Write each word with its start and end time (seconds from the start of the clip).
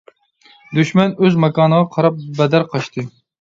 دۈشمەن 0.77 1.13
ئۆز 1.25 1.37
ماكانىغا 1.43 1.91
قاراپ 1.97 2.19
بەدەر 2.41 2.67
قاچتى. 2.73 3.07